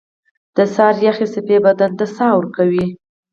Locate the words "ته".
1.99-2.05